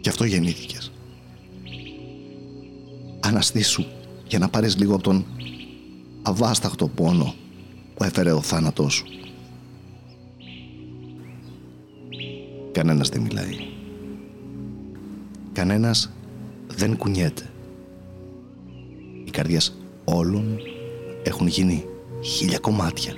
Γι' 0.02 0.10
αυτό 0.10 0.24
γεννήθηκες. 0.26 0.92
Αναστήσου 3.20 3.86
για 4.28 4.40
να 4.40 4.50
πάρεις 4.50 4.78
λίγο 4.78 4.94
από 4.94 5.04
τον 5.04 5.26
αβάσταχτο 6.22 6.88
πόνο 6.88 7.36
που 7.96 8.04
έφερε 8.04 8.32
ο 8.32 8.42
θάνατός 8.42 8.94
σου. 8.94 9.06
Κανένας 12.72 13.10
δεν 13.10 13.22
μιλάει. 13.22 13.73
Κανένας 15.54 16.12
δεν 16.68 16.98
κουνιέται. 16.98 17.50
Οι 19.24 19.30
καρδιές 19.30 19.78
όλων 20.04 20.58
έχουν 21.24 21.48
γίνει 21.48 21.86
χίλια 22.24 22.60
κομμάτια. 22.60 23.14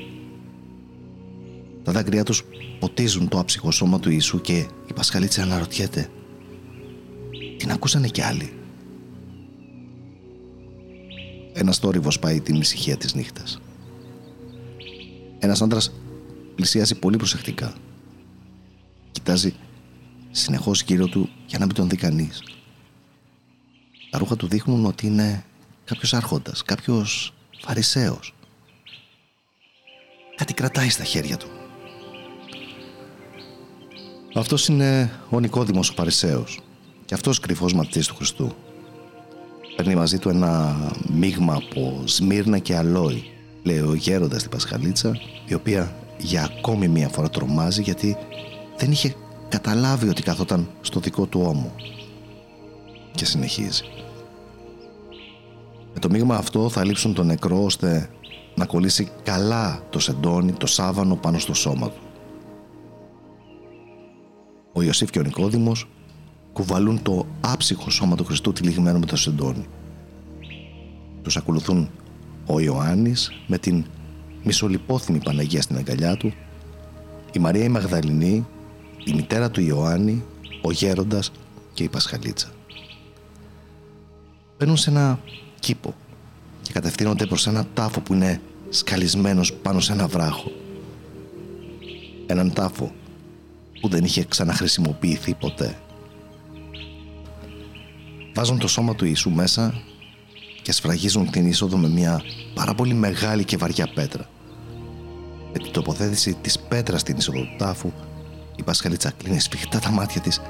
Τα 1.84 1.92
δάκρυά 1.92 2.24
τους 2.24 2.44
ποτίζουν 2.80 3.28
το 3.28 3.40
άψυχο 3.40 3.72
σώμα 3.72 4.00
του 4.00 4.10
Ιησού 4.10 4.42
και 4.42 4.58
η 4.88 4.94
Πασχαλίτσα 4.96 5.42
αναρωτιέται 5.42 6.10
την 7.58 7.72
ακούσανε 7.72 8.08
κι 8.08 8.22
άλλοι; 8.22 8.54
Ένας 11.54 11.78
θόρυβος 11.78 12.20
πάει 12.20 12.40
την 12.42 12.56
ησυχία 12.56 12.98
της 12.98 13.14
νύχτας. 13.14 13.62
Ένας 15.40 15.62
άντρας 15.62 15.92
πλησιάζει 16.56 16.96
πολύ 16.96 17.18
προσεκτικά. 17.18 17.74
Κοιτάζει 19.12 19.54
συνεχώς 20.38 20.82
γύρω 20.82 21.08
του 21.08 21.30
για 21.46 21.60
να 21.60 21.66
μην 21.66 21.76
τον 21.76 21.90
δει 21.90 21.96
κανείς. 21.96 22.44
Τα 24.10 24.18
ρούχα 24.18 24.36
του 24.36 24.48
δείχνουν 24.48 24.86
ότι 24.86 25.08
είναι 25.08 25.46
κάποιος 25.86 26.14
άρχοντας, 26.14 26.64
κάποιος 26.64 27.34
φαρισαίος. 27.60 28.34
Κάτι 30.36 30.54
κρατάει 30.54 30.90
στα 30.90 31.04
χέρια 31.04 31.38
του. 31.38 31.48
Αυτός 34.36 34.68
είναι 34.68 35.20
ο 35.30 35.40
Νικόδημος 35.40 35.90
ο 35.90 35.94
Φαρισαίος 35.94 36.60
και 37.06 37.14
αυτός 37.14 37.40
κρυφός 37.40 37.74
μαθητής 37.74 38.08
του 38.08 38.16
Χριστού. 38.16 38.56
Παίρνει 39.76 39.96
μαζί 39.96 40.20
του 40.20 40.30
ένα 40.30 40.76
μείγμα 41.08 41.54
από 41.56 42.04
σμύρνα 42.06 42.60
και 42.60 42.76
αλόι, 42.76 43.24
λέει 43.64 43.80
ο 43.80 43.94
γέροντας 43.94 44.40
στην 44.40 44.52
Πασχαλίτσα, 44.52 45.20
η 45.46 45.54
οποία 45.54 45.96
για 46.18 46.44
ακόμη 46.44 46.88
μία 46.88 47.10
φορά 47.10 47.30
τρομάζει 47.30 47.82
γιατί 47.82 48.18
δεν 48.78 48.92
είχε 48.92 49.16
καταλάβει 49.50 50.10
ότι 50.10 50.22
καθόταν 50.22 50.70
στο 50.82 51.00
δικό 51.00 51.26
του 51.26 51.42
ώμο. 51.46 51.72
Και 53.12 53.26
συνεχίζει. 53.26 53.84
Με 55.94 56.00
το 56.00 56.10
μείγμα 56.10 56.36
αυτό 56.36 56.70
θα 56.70 56.86
λείψουν 56.86 57.14
τον 57.14 57.26
νεκρό 57.26 57.64
ώστε 57.64 58.10
να 58.56 58.66
κολλήσει 58.66 59.10
καλά 59.24 59.84
το 59.90 60.00
σεντόνι, 60.00 60.52
το 60.52 60.66
σάβανο 60.66 61.16
πάνω 61.16 61.40
στο 61.40 61.54
σώμα 61.54 61.90
του. 61.90 62.02
Ο 64.74 64.82
Ιωσήφ 64.82 65.10
και 65.10 65.20
ο 65.20 65.22
Νικόδημος 65.22 65.88
κουβαλούν 66.54 67.02
το 67.02 67.26
άψυχο 67.42 67.90
σώμα 67.90 68.16
του 68.16 68.24
Χριστού 68.24 68.54
τυλιγμένο 68.54 69.00
με 69.00 69.06
το 69.06 69.16
σεντόνι. 69.16 69.66
Τους 71.22 71.38
ακολουθούν 71.38 71.90
ο 72.46 72.60
Ιωάννης 72.60 73.32
με 73.48 73.58
την 73.58 73.86
μισολυπόθυμη 74.44 75.20
Παναγία 75.20 75.62
στην 75.62 75.78
αγκαλιά 75.78 76.18
του, 76.18 76.34
η 77.32 77.40
Μαρία 77.40 77.64
η 77.64 77.70
Μαγδαληνή, 77.70 78.48
η 79.06 79.14
μητέρα 79.14 79.52
του 79.52 79.62
Ιωάννη, 79.62 80.24
ο 80.62 80.72
Γέροντας 80.72 81.32
και 81.74 81.84
η 81.84 81.90
Πασχαλίτσα. 81.90 82.48
Μπαίνουν 84.58 84.78
σε 84.78 84.90
ένα 84.90 85.20
κήπο 85.60 85.94
και 86.62 86.72
κατευθύνονται 86.74 87.26
προς 87.26 87.48
ένα 87.48 87.66
τάφο 87.74 88.02
που 88.02 88.14
είναι 88.14 88.42
σκαλισμένος 88.70 89.54
πάνω 89.54 89.80
σε 89.80 89.92
ένα 89.92 90.08
βράχο. 90.08 90.52
Έναν 92.28 92.54
τάφο 92.54 92.94
που 93.82 93.88
δεν 93.88 94.04
είχε 94.04 94.24
ξαναχρησιμοποιηθεί 94.24 95.34
ποτέ. 95.34 95.78
Βάζουν 98.34 98.60
το 98.60 98.68
σώμα 98.68 98.96
του 98.96 99.06
Ιησού 99.06 99.30
μέσα 99.30 99.82
και 100.62 100.72
σφραγίζουν 100.72 101.32
την 101.32 101.48
είσοδο 101.48 101.78
με 101.78 101.90
μια 101.90 102.22
πάρα 102.54 102.74
πολύ 102.74 102.94
μεγάλη 102.94 103.44
και 103.44 103.58
βαριά 103.58 103.88
πέτρα. 103.94 104.30
Με 105.54 105.60
την 105.60 105.72
τοποθέτηση 105.72 106.34
της 106.42 106.60
πέτρας 106.60 107.02
στην 107.02 107.18
είσοδο 107.18 107.40
του 107.40 107.56
τάφου, 107.58 107.92
η 108.56 108.64
Πασχαλίτσα 108.64 109.12
κλείνει 109.12 109.40
σφιχτά 109.40 109.80
τα 109.80 109.90
μάτια 109.90 110.22
της 110.22 110.42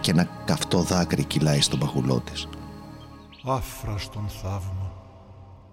και 0.00 0.10
ένα 0.10 0.24
καυτό 0.44 0.82
δάκρυ 0.82 1.24
κυλάει 1.24 1.60
στον 1.60 1.78
παχουλό 1.78 2.22
της 2.32 2.48
άφραστον 3.46 4.28
θαύμα, 4.28 4.92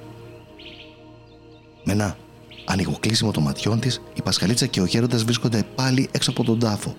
Με 1.83 1.93
ένα 1.93 2.17
ανοιγοκλείσιμο 2.65 3.31
των 3.31 3.43
ματιών 3.43 3.79
της, 3.79 4.01
η 4.13 4.21
Πασχαλίτσα 4.21 4.65
και 4.65 4.81
ο 4.81 4.85
Γέροντα 4.85 5.17
βρίσκονται 5.17 5.63
πάλι 5.75 6.09
έξω 6.11 6.31
από 6.31 6.43
τον 6.43 6.59
τάφο. 6.59 6.95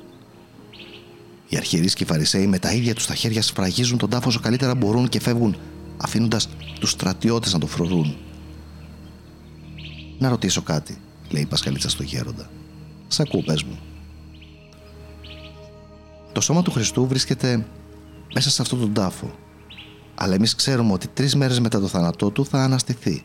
Οι 1.49 1.57
αρχιερείς 1.57 1.95
και 1.95 2.03
οι 2.03 2.07
Φαρισαίοι 2.07 2.47
με 2.47 2.59
τα 2.59 2.73
ίδια 2.73 2.95
τους 2.95 3.07
τα 3.07 3.15
χέρια 3.15 3.43
σφραγίζουν 3.43 3.99
τον 3.99 4.11
τάφο 4.11 4.29
όσο 4.29 4.41
καλύτερα 4.41 4.75
μπορούν 4.75 5.09
και 5.09 5.21
φεύγουν, 5.21 5.57
αφήνοντας 5.97 6.49
τους 6.81 6.91
στρατιώτες 6.91 7.53
να 7.53 7.59
το 7.59 7.67
φρουρούν. 7.67 8.17
Να 10.19 10.29
ρωτήσω 10.29 10.63
κάτι, 10.63 10.99
λέει 11.29 11.43
η 11.43 11.47
Πασχαλίτσα 11.47 11.89
στο 11.89 12.03
Γέροντα. 12.03 12.51
Σ' 13.09 13.21
ακούω, 13.21 13.43
πες 13.43 13.63
μου. 13.63 13.79
Το 16.33 16.41
σώμα 16.41 16.63
του 16.63 16.71
Χριστού 16.71 17.07
βρίσκεται 17.07 17.67
μέσα 18.35 18.51
σε 18.51 18.63
αυτόν 18.63 18.81
τον 18.81 18.93
τάφο. 18.93 19.35
Αλλά 20.15 20.35
εμείς 20.35 20.55
ξέρουμε 20.55 20.93
ότι 20.93 21.09
τρεις 21.09 21.35
μέρες 21.35 21.61
μετά 21.61 21.81
το 21.81 21.87
θάνατό 21.87 22.31
του 22.31 22.47
θα 22.47 22.63
αναστηθεί. 22.63 23.25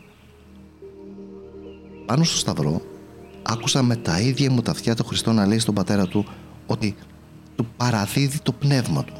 Πάνω 2.06 2.24
στο 2.24 2.36
σταυρό 2.36 2.82
άκουσα 3.42 3.82
με 3.82 3.96
τα 3.96 4.20
ίδια 4.20 4.50
μου 4.50 4.62
τα 4.62 4.70
αυτιά 4.70 4.94
το 4.94 5.04
Χριστό 5.04 5.32
να 5.32 5.46
λέει 5.46 5.58
στον 5.58 5.74
πατέρα 5.74 6.06
του 6.06 6.26
ότι 6.66 6.96
του 7.56 7.66
παραδίδει 7.76 8.40
το 8.40 8.52
πνεύμα 8.52 9.04
του. 9.04 9.12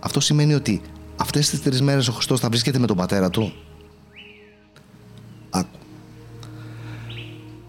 Αυτό 0.00 0.20
σημαίνει 0.20 0.54
ότι 0.54 0.80
αυτές 1.16 1.50
τις 1.50 1.62
τρεις 1.62 1.82
μέρες 1.82 2.08
ο 2.08 2.12
Χριστός 2.12 2.40
θα 2.40 2.48
βρίσκεται 2.48 2.78
με 2.78 2.86
τον 2.86 2.96
πατέρα 2.96 3.30
του. 3.30 3.52
Άκου. 5.50 5.78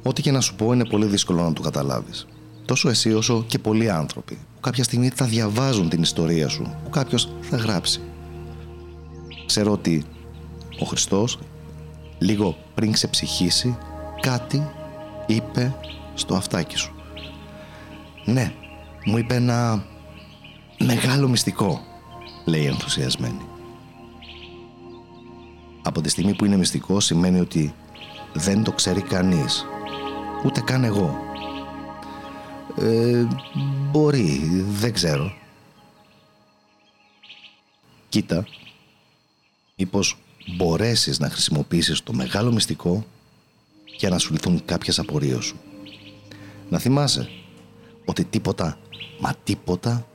Ό,τι 0.04 0.22
και 0.22 0.32
να 0.32 0.40
σου 0.40 0.56
πω 0.56 0.74
είναι 0.74 0.86
πολύ 0.86 1.06
δύσκολο 1.06 1.44
να 1.44 1.54
το 1.54 1.62
καταλάβεις. 1.62 2.28
Τόσο 2.66 2.90
εσύ 2.90 3.14
όσο 3.14 3.44
και 3.48 3.60
πολλοί 3.60 3.90
άνθρωποι 3.90 4.38
που 4.54 4.60
κάποια 4.60 4.84
στιγμή 4.84 5.10
θα 5.10 5.26
διαβάζουν 5.26 5.90
την 5.90 6.02
ιστορία 6.02 6.48
σου, 6.48 6.76
που 6.84 6.90
κάποιος 6.90 7.30
θα 7.42 7.58
γράψει. 7.58 8.02
Ξέρω 9.46 9.72
ότι 9.72 10.06
ο 10.80 10.86
Χριστός 10.86 11.40
λίγο 12.18 12.58
πριν 12.76 12.92
ξεψυχήσει 12.92 13.78
κάτι 14.20 14.70
είπε 15.26 15.76
στο 16.14 16.36
αυτάκι 16.36 16.78
σου. 16.78 16.94
Ναι, 18.26 18.54
μου 19.06 19.18
είπε 19.18 19.36
ένα 19.36 19.86
μεγάλο 20.80 21.28
μυστικό, 21.28 21.82
λέει 22.46 22.66
ενθουσιασμένη. 22.66 23.48
Από 25.82 26.02
τη 26.02 26.10
στιγμή 26.10 26.36
που 26.36 26.46
είναι 26.46 26.58
μυστικό 26.58 27.00
σημαίνει 27.00 27.40
ότι 27.40 27.74
δεν 28.34 28.64
το 28.64 28.72
ξέρει 28.72 29.02
κανείς, 29.02 29.66
ούτε 30.46 30.62
καν 30.62 30.84
εγώ. 30.84 31.20
Ε, 32.78 33.28
μπορεί, 33.92 34.64
δεν 34.70 34.94
ξέρω. 34.94 35.34
Κοίτα, 38.10 38.48
μήπως 39.76 40.18
μπορέσεις 40.56 41.20
να 41.20 41.30
χρησιμοποιήσεις 41.30 42.04
το 42.04 42.14
μεγάλο 42.14 42.52
μυστικό 42.52 43.06
για 43.98 44.10
να 44.10 44.18
σου 44.18 44.34
λυθούν 44.34 44.66
κάποιες 44.66 45.00
απορίες 45.00 45.44
σου. 45.44 45.56
Να 46.70 46.80
θυμάσαι 46.80 47.30
ότι 48.06 48.24
τίποτα 48.24 48.78
Μα 49.20 49.34
τίποτα 49.44 50.08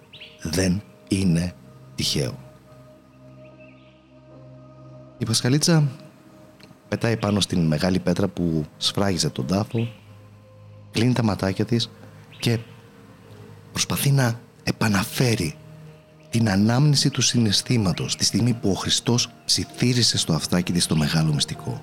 δεν 0.43 0.83
είναι 1.09 1.55
τυχαίο. 1.95 2.39
Η 5.19 5.25
Πασχαλίτσα 5.25 5.89
πετάει 6.89 7.17
πάνω 7.17 7.41
στην 7.41 7.67
μεγάλη 7.67 7.99
πέτρα 7.99 8.29
που 8.29 8.65
σφράγιζε 8.77 9.31
τον 9.31 9.47
τάφο, 9.47 9.89
κλείνει 10.91 11.13
τα 11.13 11.23
ματάκια 11.23 11.65
της 11.65 11.91
και 12.39 12.59
προσπαθεί 13.73 14.11
να 14.11 14.41
επαναφέρει 14.63 15.55
την 16.31 16.49
ανάμνηση 16.51 17.11
του 17.11 17.23
συναισθήματος 17.23 18.17
τη 18.17 18.25
στιγμή 18.25 18.53
που 18.53 18.71
ο 18.71 18.75
Χριστός 18.75 19.29
ψιθύρισε 19.45 20.19
στο 20.19 20.33
αυτάκι 20.33 20.73
της 20.73 20.87
το 20.87 20.97
μεγάλο 20.97 21.33
μυστικό. 21.33 21.83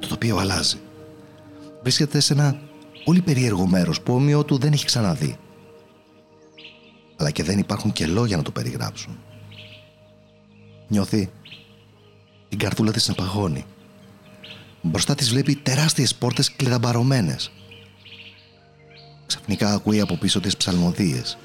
Το 0.00 0.08
τοπίο 0.08 0.36
αλλάζει. 0.36 0.78
Βρίσκεται 1.82 2.20
σε 2.20 2.32
ένα 2.32 2.60
πολύ 3.06 3.22
περίεργο 3.22 3.66
μέρος 3.66 4.00
που 4.00 4.14
όμοιό 4.14 4.44
του 4.44 4.58
δεν 4.58 4.72
έχει 4.72 4.84
ξαναδεί. 4.84 5.38
Αλλά 7.16 7.30
και 7.30 7.42
δεν 7.42 7.58
υπάρχουν 7.58 7.92
και 7.92 8.06
λόγια 8.06 8.36
να 8.36 8.42
το 8.42 8.50
περιγράψουν. 8.50 9.18
Νιώθει 10.88 11.30
την 12.48 12.58
καρδούλα 12.58 12.92
της 12.92 13.08
να 13.08 13.14
παγώνει. 13.14 13.64
Μπροστά 14.82 15.14
της 15.14 15.28
βλέπει 15.28 15.54
τεράστιες 15.54 16.14
πόρτες 16.14 16.52
κλειδαμπαρωμένες. 16.52 17.50
Ξαφνικά 19.26 19.72
ακούει 19.72 20.00
από 20.00 20.16
πίσω 20.16 20.40
τις 20.40 20.56
ψαλμοδίες. 20.56 21.38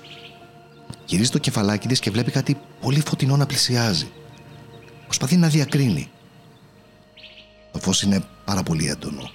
Γυρίζει 1.06 1.30
το 1.30 1.38
κεφαλάκι 1.38 1.88
της 1.88 2.00
και 2.00 2.12
βλέπει 2.12 2.32
κάτι 2.32 2.58
πολύ 2.82 3.02
φωτεινό 3.08 3.38
να 3.38 3.46
πλησιάζει. 3.46 4.12
Προσπαθεί 5.04 5.38
να 5.38 5.48
διακρίνει. 5.48 6.10
Το 7.72 7.80
φως 7.80 8.02
είναι 8.02 8.24
πάρα 8.46 8.64
πολύ 8.64 8.88
έντονο. 8.88 9.32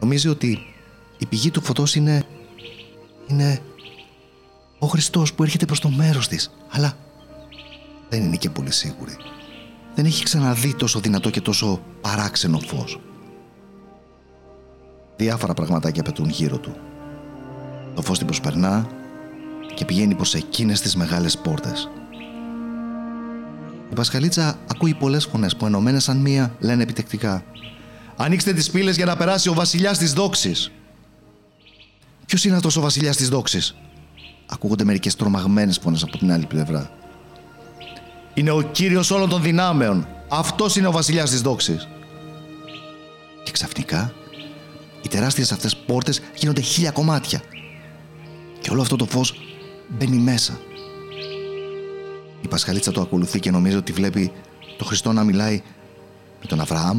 Νομίζει 0.00 0.28
ότι 0.28 0.75
η 1.18 1.26
πηγή 1.26 1.50
του 1.50 1.62
φωτός 1.62 1.94
είναι... 1.94 2.24
είναι... 3.26 3.60
ο 4.78 4.86
Χριστός 4.86 5.34
που 5.34 5.42
έρχεται 5.42 5.64
προς 5.64 5.80
το 5.80 5.88
μέρος 5.88 6.28
της. 6.28 6.50
Αλλά 6.70 6.92
δεν 8.08 8.22
είναι 8.22 8.36
και 8.36 8.50
πολύ 8.50 8.72
σίγουρη. 8.72 9.16
Δεν 9.94 10.04
έχει 10.04 10.24
ξαναδεί 10.24 10.74
τόσο 10.74 11.00
δυνατό 11.00 11.30
και 11.30 11.40
τόσο 11.40 11.82
παράξενο 12.00 12.58
φως. 12.58 13.00
Διάφορα 15.16 15.54
πραγματάκια 15.54 16.02
πετούν 16.02 16.28
γύρω 16.28 16.58
του. 16.58 16.76
Το 17.94 18.02
φως 18.02 18.18
την 18.18 18.26
προσπερνά 18.26 18.86
και 19.74 19.84
πηγαίνει 19.84 20.14
προς 20.14 20.34
εκείνες 20.34 20.80
τις 20.80 20.96
μεγάλες 20.96 21.38
πόρτες. 21.38 21.88
Η 23.90 23.94
Πασχαλίτσα 23.94 24.58
ακούει 24.70 24.94
πολλές 24.94 25.24
φωνές 25.24 25.56
που 25.56 25.66
ενωμένες 25.66 26.02
σαν 26.04 26.16
μία 26.16 26.54
λένε 26.58 26.82
επιτεκτικά 26.82 27.44
«Ανοίξτε 28.16 28.52
τις 28.52 28.70
πύλες 28.70 28.96
για 28.96 29.04
να 29.04 29.16
περάσει 29.16 29.48
ο 29.48 29.54
βασιλιάς 29.54 29.98
της 29.98 30.12
δόξης». 30.12 30.70
Ποιος 32.26 32.44
είναι 32.44 32.56
αυτός 32.56 32.76
ο 32.76 32.80
βασιλιάς 32.80 33.16
της 33.16 33.28
δόξης, 33.28 33.74
ακούγονται 34.46 34.84
μερικές 34.84 35.16
τρομαγμένες 35.16 35.78
φωνές 35.78 36.02
από 36.02 36.18
την 36.18 36.32
άλλη 36.32 36.46
πλευρά. 36.46 36.90
Είναι 38.34 38.50
ο 38.50 38.62
κύριος 38.62 39.10
όλων 39.10 39.28
των 39.28 39.42
δυνάμεων. 39.42 40.08
Αυτός 40.28 40.76
είναι 40.76 40.86
ο 40.86 40.92
βασιλιάς 40.92 41.30
της 41.30 41.40
δόξης. 41.40 41.88
Και 43.44 43.50
ξαφνικά 43.50 44.12
οι 45.02 45.08
τεράστιες 45.08 45.52
αυτές 45.52 45.76
πόρτες 45.76 46.20
γίνονται 46.34 46.60
χίλια 46.60 46.90
κομμάτια 46.90 47.42
και 48.60 48.70
όλο 48.70 48.80
αυτό 48.80 48.96
το 48.96 49.04
φως 49.04 49.34
μπαίνει 49.88 50.16
μέσα. 50.16 50.60
Η 52.42 52.48
Πασχαλίτσα 52.48 52.92
το 52.92 53.00
ακολουθεί 53.00 53.40
και 53.40 53.50
νομίζει 53.50 53.76
ότι 53.76 53.92
βλέπει 53.92 54.32
το 54.78 54.84
Χριστό 54.84 55.12
να 55.12 55.24
μιλάει 55.24 55.62
με 56.40 56.46
τον 56.46 56.60
Αβραάμ, 56.60 56.98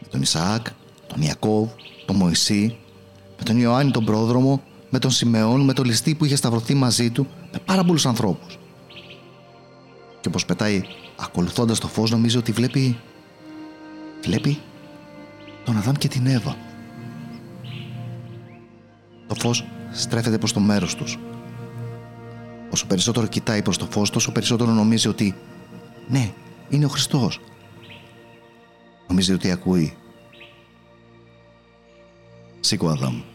με 0.00 0.08
τον 0.10 0.22
Ισαάκ, 0.22 0.66
τον 1.06 1.22
Ιακώβ, 1.22 1.68
τον 2.06 2.16
Μωυσή 2.16 2.76
με 3.42 3.48
τον 3.48 3.60
Ιωάννη 3.60 3.90
τον 3.90 4.04
πρόδρομο, 4.04 4.62
με 4.90 4.98
τον 4.98 5.10
Σιμεών, 5.10 5.60
με 5.60 5.72
τον 5.72 5.84
ληστή 5.84 6.14
που 6.14 6.24
είχε 6.24 6.36
σταυρωθεί 6.36 6.74
μαζί 6.74 7.10
του, 7.10 7.26
με 7.52 7.58
πάρα 7.64 7.84
πολλούς 7.84 8.06
ανθρώπους. 8.06 8.58
Και 10.20 10.28
όπως 10.28 10.44
πετάει 10.44 10.82
ακολουθώντας 11.16 11.78
το 11.78 11.88
φως, 11.88 12.10
νομίζει 12.10 12.36
ότι 12.36 12.52
βλέπει. 12.52 12.98
Βλέπει 14.22 14.58
τον 15.64 15.76
Αδάμ 15.76 15.94
και 15.94 16.08
την 16.08 16.26
Εύα. 16.26 16.56
Το 19.26 19.34
φως 19.34 19.64
στρέφεται 19.92 20.38
προς 20.38 20.52
το 20.52 20.60
μέρος 20.60 20.94
τους. 20.94 21.18
Όσο 22.70 22.86
περισσότερο 22.86 23.26
κοιτάει 23.26 23.62
προς 23.62 23.76
το 23.76 23.86
φως, 23.90 24.10
τόσο 24.10 24.32
περισσότερο 24.32 24.70
νομίζει 24.70 25.08
ότι 25.08 25.34
ναι, 26.08 26.32
είναι 26.68 26.84
ο 26.84 26.88
Χριστός. 26.88 27.40
Νομίζει 29.08 29.32
ότι 29.32 29.50
ακούει. 29.50 29.96
Σήκω 32.60 32.88
Αδάμ. 32.88 33.31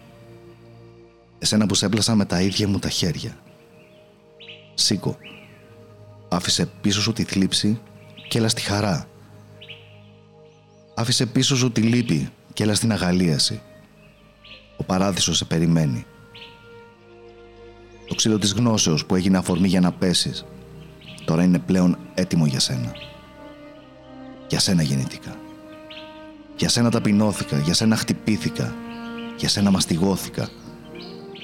Εσένα 1.39 1.65
που 1.65 1.73
σε 1.73 1.85
έπλασα 1.85 2.15
με 2.15 2.25
τα 2.25 2.41
ίδια 2.41 2.67
μου 2.67 2.79
τα 2.79 2.89
χέρια. 2.89 3.37
Σήκω. 4.73 5.17
Άφησε 6.29 6.65
πίσω 6.81 7.01
σου 7.01 7.13
τη 7.13 7.23
θλίψη 7.23 7.79
και 8.27 8.37
έλα 8.37 8.49
στη 8.49 8.61
χαρά. 8.61 9.07
Άφησε 10.95 11.25
πίσω 11.25 11.57
σου 11.57 11.71
τη 11.71 11.81
λύπη 11.81 12.29
και 12.53 12.63
έλα 12.63 12.73
στην 12.73 12.91
αγαλίαση. 12.91 13.61
Ο 14.77 14.83
παράδεισος 14.83 15.37
σε 15.37 15.45
περιμένει. 15.45 16.05
Το 18.07 18.15
ξύλο 18.15 18.37
της 18.39 18.53
γνώσεως 18.53 19.05
που 19.05 19.15
έγινε 19.15 19.37
αφορμή 19.37 19.67
για 19.67 19.79
να 19.79 19.91
πέσεις 19.91 20.45
τώρα 21.27 21.43
είναι 21.43 21.59
πλέον 21.59 21.97
έτοιμο 22.13 22.45
για 22.45 22.59
σένα. 22.59 22.91
Για 24.47 24.59
σένα 24.59 24.81
γεννήθηκα. 24.81 25.35
Για 26.57 26.69
σένα 26.69 26.91
ταπεινώθηκα, 26.91 27.57
για 27.57 27.73
σένα 27.73 27.95
χτυπήθηκα, 27.95 28.75
για 29.37 29.49
σένα 29.49 29.71
μαστιγώθηκα, 29.71 30.49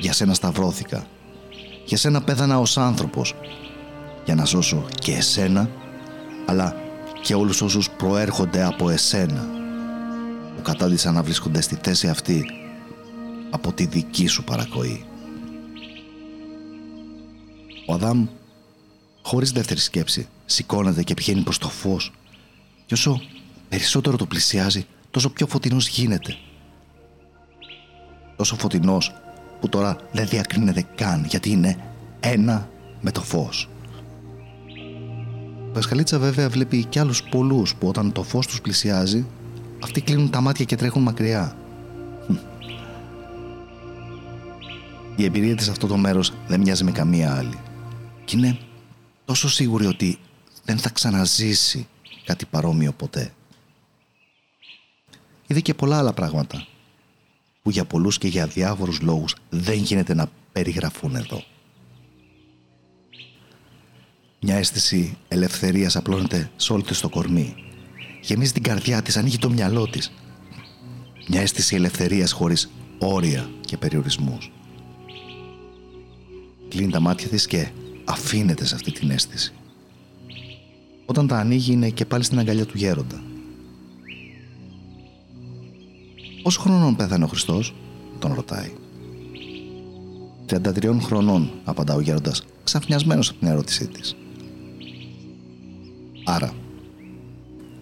για 0.03 0.13
σένα 0.13 0.33
σταυρώθηκα, 0.33 1.07
για 1.85 1.97
σένα 1.97 2.21
πέθανα 2.21 2.59
ως 2.59 2.77
άνθρωπος, 2.77 3.35
για 4.25 4.35
να 4.35 4.45
σώσω 4.45 4.85
και 4.99 5.11
εσένα, 5.11 5.69
αλλά 6.45 6.75
και 7.21 7.35
όλους 7.35 7.61
όσους 7.61 7.89
προέρχονται 7.89 8.63
από 8.63 8.89
εσένα, 8.89 9.47
που 10.55 10.61
κατάντησαν 10.61 11.13
να 11.13 11.23
βρίσκονται 11.23 11.61
στη 11.61 11.77
θέση 11.81 12.07
αυτή 12.07 12.45
από 13.49 13.73
τη 13.73 13.85
δική 13.85 14.27
σου 14.27 14.43
παρακοή. 14.43 15.05
Ο 17.87 17.93
Αδάμ, 17.93 18.27
χωρίς 19.21 19.51
δεύτερη 19.51 19.79
σκέψη, 19.79 20.27
σηκώνεται 20.45 21.03
και 21.03 21.13
πηγαίνει 21.13 21.41
προς 21.41 21.57
το 21.57 21.69
φως 21.69 22.11
και 22.85 22.93
όσο 22.93 23.21
περισσότερο 23.69 24.17
το 24.17 24.25
πλησιάζει, 24.25 24.85
τόσο 25.11 25.29
πιο 25.29 25.47
φωτεινός 25.47 25.87
γίνεται. 25.87 26.35
Τόσο 28.35 28.55
φωτεινός 28.55 29.22
που 29.63 29.69
τώρα 29.69 29.97
δεν 30.11 30.27
διακρίνεται 30.27 30.85
καν 30.95 31.25
γιατί 31.25 31.49
είναι 31.49 31.77
ένα 32.19 32.69
με 33.01 33.11
το 33.11 33.21
φως. 33.21 33.69
Η 35.67 35.73
Πασχαλίτσα 35.73 36.19
βέβαια 36.19 36.49
βλέπει 36.49 36.85
και 36.85 36.99
άλλους 36.99 37.23
πολλούς 37.23 37.75
που 37.75 37.87
όταν 37.87 38.11
το 38.11 38.23
φως 38.23 38.47
τους 38.47 38.61
πλησιάζει 38.61 39.25
αυτοί 39.83 40.01
κλείνουν 40.01 40.29
τα 40.29 40.41
μάτια 40.41 40.65
και 40.65 40.75
τρέχουν 40.75 41.01
μακριά. 41.01 41.57
Η 45.15 45.23
εμπειρία 45.23 45.55
της 45.55 45.65
σε 45.65 45.71
αυτό 45.71 45.87
το 45.87 45.97
μέρος 45.97 46.33
δεν 46.47 46.59
μοιάζει 46.59 46.83
με 46.83 46.91
καμία 46.91 47.35
άλλη. 47.35 47.59
Και 48.25 48.37
είναι 48.37 48.57
τόσο 49.25 49.49
σίγουρη 49.49 49.85
ότι 49.85 50.19
δεν 50.63 50.77
θα 50.77 50.89
ξαναζήσει 50.89 51.87
κάτι 52.25 52.45
παρόμοιο 52.45 52.91
ποτέ. 52.91 53.33
Είδε 55.47 55.59
και 55.59 55.73
πολλά 55.73 55.97
άλλα 55.97 56.13
πράγματα 56.13 56.67
που 57.63 57.69
για 57.69 57.85
πολλούς 57.85 58.17
και 58.17 58.27
για 58.27 58.47
διάφορους 58.47 59.01
λόγους 59.01 59.35
δεν 59.49 59.77
γίνεται 59.77 60.13
να 60.13 60.29
περιγραφούν 60.51 61.15
εδώ. 61.15 61.43
Μια 64.41 64.55
αίσθηση 64.55 65.17
ελευθερίας 65.27 65.95
απλώνεται 65.95 66.51
σε 66.55 66.73
όλη 66.73 66.83
της 66.83 66.99
το 66.99 67.09
κορμί. 67.09 67.55
Γεμίζει 68.21 68.51
την 68.51 68.63
καρδιά 68.63 69.01
της, 69.01 69.17
ανοίγει 69.17 69.37
το 69.37 69.49
μυαλό 69.49 69.89
της. 69.89 70.11
Μια 71.27 71.41
αίσθηση 71.41 71.75
ελευθερίας 71.75 72.31
χωρίς 72.31 72.69
όρια 72.99 73.49
και 73.61 73.77
περιορισμούς. 73.77 74.51
Κλείνει 76.69 76.91
τα 76.91 76.99
μάτια 76.99 77.27
της 77.27 77.47
και 77.47 77.69
αφήνεται 78.05 78.65
σε 78.65 78.75
αυτή 78.75 78.91
την 78.91 79.09
αίσθηση. 79.09 79.53
Όταν 81.05 81.27
τα 81.27 81.37
ανοίγει 81.37 81.71
είναι 81.71 81.89
και 81.89 82.05
πάλι 82.05 82.23
στην 82.23 82.39
αγκαλιά 82.39 82.65
του 82.65 82.77
γέροντα. 82.77 83.21
Πόσο 86.43 86.59
χρονών 86.59 86.95
πέθανε 86.95 87.23
ο 87.23 87.27
Χριστός, 87.27 87.75
τον 88.19 88.33
ρωτάει. 88.33 88.71
33 90.45 90.99
χρονών, 91.01 91.51
απαντά 91.63 91.93
ο 91.93 91.99
γέροντας, 91.99 92.43
ξαφνιασμένος 92.63 93.29
από 93.29 93.39
την 93.39 93.47
ερώτησή 93.47 93.87
της. 93.87 94.15
Άρα, 96.25 96.53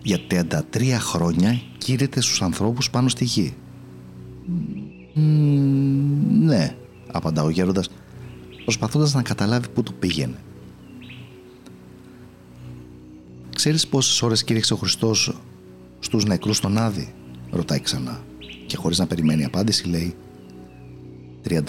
για 0.04 0.20
33 0.28 0.98
χρόνια 1.00 1.62
κήρυτε 1.78 2.22
στους 2.22 2.42
ανθρώπους 2.42 2.90
πάνω 2.90 3.10
στη 3.10 3.26
γη. 3.26 3.54
ναι, 6.42 6.76
απαντά 7.12 7.44
ο 7.44 7.50
γέροντας, 7.50 7.90
προσπαθώντας 8.64 9.14
να 9.14 9.22
καταλάβει 9.22 9.70
πού 9.70 9.84
το 9.84 9.92
πήγαινε. 9.92 10.40
Ξέρεις 13.56 13.88
πόσες 13.88 14.22
ώρες 14.22 14.44
κήρυξε 14.44 14.74
ο 14.74 14.78
Χριστός 14.78 15.34
στους 16.00 16.26
νεκρούς 16.26 16.58
στον 16.58 16.78
Άδη, 16.78 17.14
ρωτάει 17.52 17.80
ξανά 17.80 18.22
και 18.72 18.78
χωρίς 18.78 18.98
να 18.98 19.08
περιμένει 19.08 19.44
απάντηση 19.44 19.88
λέει 19.88 20.16
33. 21.48 21.64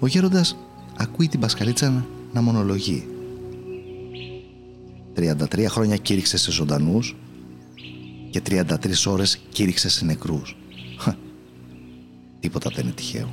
Ο 0.00 0.06
γέροντας 0.06 0.56
ακούει 0.96 1.28
την 1.28 1.40
Πασχαλίτσα 1.40 2.06
να 2.32 2.40
μονολογεί. 2.40 3.08
33 5.16 5.64
χρόνια 5.68 5.96
κήρυξε 5.96 6.36
σε 6.36 6.50
ζωντανούς 6.50 7.16
και 8.30 8.42
33 8.48 8.66
ώρες 9.06 9.40
κήρυξε 9.48 9.88
σε 9.88 10.04
νεκρούς. 10.04 10.56
Τίποτα 12.40 12.70
δεν 12.74 12.84
είναι 12.84 12.94
τυχαίο. 12.94 13.30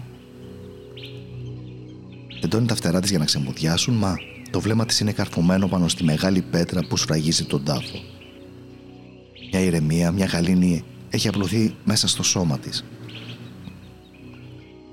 Τεντώνει 2.42 2.68
τα 2.68 2.76
φτερά 2.76 3.00
της 3.00 3.10
για 3.10 3.20
να 3.20 3.26
ξεμουδιάσουν, 3.26 3.98
μα 3.98 4.16
το 4.52 4.60
βλέμμα 4.60 4.86
της 4.86 5.00
είναι 5.00 5.12
καρφωμένο 5.12 5.68
πάνω 5.68 5.88
στη 5.88 6.04
μεγάλη 6.04 6.42
πέτρα 6.42 6.82
που 6.88 6.98
σφραγίζει 6.98 7.46
τον 7.46 7.64
τάφο. 7.64 8.00
Μια 9.52 9.60
ηρεμία, 9.62 10.12
μια 10.12 10.26
γαλήνη 10.26 10.84
έχει 11.10 11.28
απλωθεί 11.28 11.76
μέσα 11.86 12.08
στο 12.08 12.24
σώμα 12.24 12.60
της. 12.60 12.86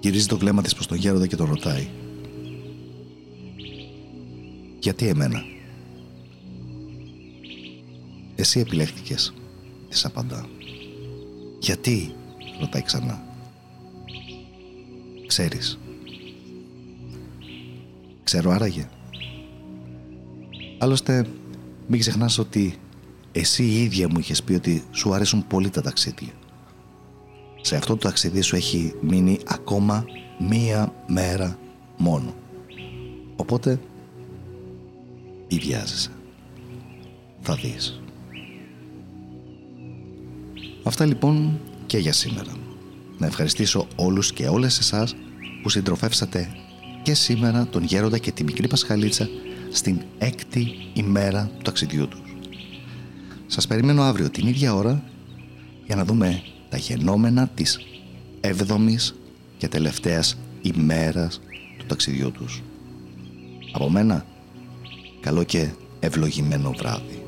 Γυρίζει 0.01 0.27
το 0.27 0.39
βλέμμα 0.39 0.63
της 0.63 0.75
προς 0.75 0.87
τον 0.87 0.97
γέροντα 0.97 1.27
και 1.27 1.37
τον 1.37 1.47
ρωτάει. 1.47 1.89
Γιατί 4.79 5.07
εμένα; 5.07 5.43
Εσύ 8.35 8.61
επιλέχθηκες, 8.61 9.35
της 9.89 10.05
απαντά. 10.05 10.49
Γιατί, 11.61 12.15
ρωτάει 12.61 12.83
ξανά. 12.83 13.25
Ξέρεις. 15.27 15.79
Ξέρω 18.25 18.51
άραγε. 18.51 18.89
Άλλωστε, 20.79 21.27
μην 21.87 22.01
ξεχνάς 22.01 22.39
ότι 22.39 22.79
εσύ 23.37 23.65
η 23.65 23.83
ίδια 23.83 24.09
μου 24.09 24.19
είχες 24.19 24.43
πει 24.43 24.55
ότι 24.55 24.85
σου 24.91 25.15
αρέσουν 25.15 25.47
πολύ 25.47 25.71
τα 25.71 25.83
ταξίδια. 25.83 26.33
Σε 27.61 27.77
αυτό 27.77 27.97
το 27.97 28.09
ταξίδι 28.09 28.41
σου 28.41 28.57
έχει 28.57 28.95
μείνει 29.01 29.39
ακόμα 29.47 30.05
μία 30.39 30.95
μέρα 31.07 31.59
μόνο. 31.97 32.35
Οπότε, 33.37 33.81
μη 35.51 35.59
βιάζεσαι. 35.59 36.11
Θα 37.41 37.55
δεις. 37.55 38.01
Αυτά 40.83 41.07
λοιπόν 41.07 41.61
και 41.87 41.99
για 41.99 42.13
σήμερα. 42.13 42.53
Να 43.19 43.27
ευχαριστήσω 43.27 43.87
όλους 43.97 44.33
και 44.33 44.49
όλες 44.49 44.79
εσάς 44.79 45.17
που 45.63 45.69
συντροφεύσατε 45.69 46.49
και 47.03 47.15
σήμερα 47.15 47.67
τον 47.67 47.83
Γέροντα 47.83 48.19
και 48.19 48.33
τη 48.33 48.45
μικρή 48.45 48.69
Πασχαλίτσα 48.69 49.29
στην 49.71 50.01
έκτη 50.19 50.75
ημέρα 50.93 51.51
του 51.57 51.63
ταξιδιού 51.63 52.09
τους. 52.09 52.24
Σας 53.55 53.67
περιμένω 53.67 54.03
αύριο 54.03 54.31
την 54.31 54.47
ίδια 54.47 54.75
ώρα 54.75 55.03
για 55.87 55.97
να 55.97 56.05
δούμε 56.05 56.43
τα 56.69 56.77
γενόμενα 56.77 57.49
της 57.49 57.81
έβδομης 58.41 59.15
και 59.59 59.69
τελευταίας 59.69 60.39
ημέρας 60.63 61.41
του 61.79 61.87
ταξιδιού 61.87 62.33
τους. 62.33 62.63
Από 63.73 63.91
μένα, 63.91 64.27
καλό 65.21 65.43
και 65.43 65.69
ευλογημένο 66.01 66.71
βράδυ. 66.71 67.24